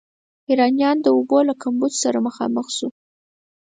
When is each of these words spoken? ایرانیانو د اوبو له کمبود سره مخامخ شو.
ایرانیانو 0.49 1.03
د 1.03 1.07
اوبو 1.15 1.37
له 1.49 1.53
کمبود 1.63 1.93
سره 2.03 2.17
مخامخ 2.27 2.67
شو. 2.77 2.87